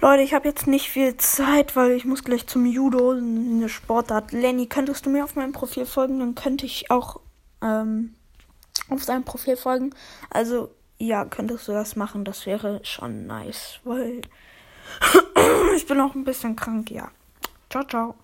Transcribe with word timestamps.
Leute, 0.00 0.22
ich 0.22 0.32
habe 0.32 0.46
jetzt 0.46 0.68
nicht 0.68 0.90
viel 0.90 1.16
Zeit, 1.16 1.74
weil 1.74 1.90
ich 1.90 2.04
muss 2.04 2.22
gleich 2.22 2.46
zum 2.46 2.64
Judo, 2.66 3.10
eine 3.10 3.68
Sportart. 3.68 4.30
Lenny, 4.30 4.66
könntest 4.66 5.04
du 5.04 5.10
mir 5.10 5.24
auf 5.24 5.34
meinem 5.34 5.52
Profil 5.52 5.86
folgen? 5.86 6.20
Dann 6.20 6.36
könnte 6.36 6.66
ich 6.66 6.90
auch 6.90 7.20
ähm, 7.62 8.14
auf 8.90 9.02
seinem 9.02 9.24
Profil 9.24 9.56
folgen. 9.56 9.92
Also, 10.30 10.70
ja, 10.98 11.24
könntest 11.24 11.66
du 11.66 11.72
das 11.72 11.96
machen? 11.96 12.24
Das 12.24 12.46
wäre 12.46 12.80
schon 12.84 13.26
nice, 13.26 13.80
weil 13.82 14.20
ich 15.76 15.86
bin 15.86 16.00
auch 16.00 16.14
ein 16.14 16.24
bisschen 16.24 16.54
krank, 16.54 16.92
ja. 16.92 17.10
Ciao, 17.68 17.84
ciao. 17.84 18.14